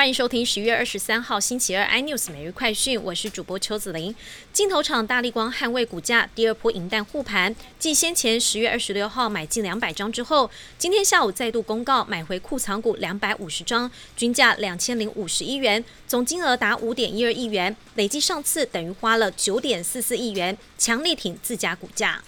[0.00, 4.14] 欢迎收听十月二十三号星期二 iNews 每日快讯，我是主播邱子玲。
[4.50, 7.54] 镜头厂大力光捍卫股价，第二波银弹护盘。
[7.78, 22.22] 继先前十月二十六号买进两百张之后，今天下午再度公告买回库藏股两百五十张，均价两千零五十一元，总金额达五点一二亿元，累计上次等于花了九点四四亿元，强力挺自家股价。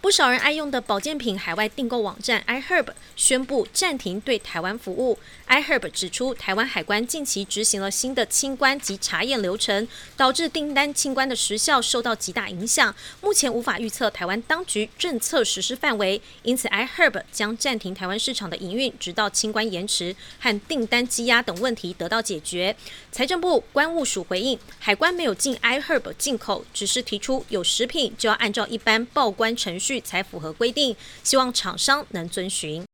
[0.00, 2.86] 不少人爱用的保健品海外订购网站 iHerb
[3.16, 5.18] 宣布暂停对台湾服务。
[5.46, 9.86] iHerb 指出，台湾海关近期执行了新的清关及查验流程，
[10.16, 12.94] 导致订单清关的时效受到极大影响。
[13.20, 22.74] 目前无法预测台湾当局政策实施范围，因此 iHerb 将暂停台湾市场的营运，直到清关延迟和订单积压等问题得到解决。
[23.12, 29.89] 财政部关务署回应，海关没有进 iHerb 进口，只是提出有食品就要按照一般报关程序。
[29.98, 30.94] 才符合规定，
[31.24, 32.84] 希望厂商能遵循。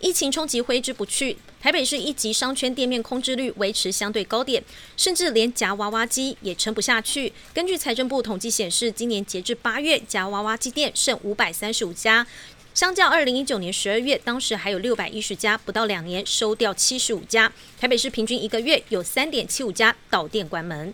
[0.00, 4.62] 疫情冲击挥之不去，台北市一级商圈店面空置率维持相对高点，
[4.96, 7.32] 甚至连夹娃娃机也撑不下去。
[7.54, 12.26] 根据财政部统计显示，今年截至八月，夹娃娃机店剩五百三十五家，
[12.74, 17.52] 相较二零一九年十二月，当时还有六百一十家，不到两年收掉七十五家。
[17.78, 20.92] 台北市平均一个月有三点七五家到店关门。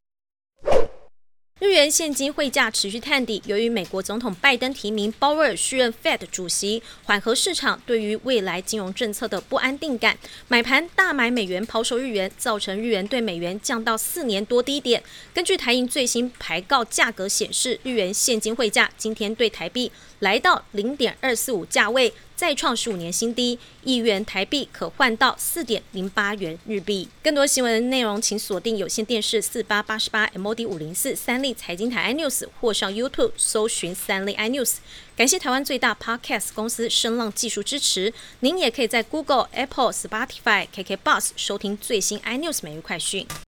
[1.60, 15.02] 日元现金汇价持续探底，由于美国总统拜登提名鲍威尔续任 Fed 主席，缓和市场对于未来金融政策的不安定感，买盘大买美元抛售日元，造成日元对美元降到四年多低点。
[15.34, 22.14] 根据台银最新排告价格显示，日元现金汇价今天对台币来到零点二四五价位。
[22.38, 27.08] 再创十五年新低，一元台币可换到四点零八元日币。
[27.20, 34.76] 更多新闻内容，请锁定有线电视四八八十八 MOD 五零四三立财经台 iNews，或上 YouTube 搜寻三立 iNews。
[35.16, 38.14] 感谢台湾最大 Podcast 公司声浪技术支持。
[38.38, 43.26] 您也可以在 Google、Apple、Spotify、KK Bus 收听最新 iNews 每日快讯。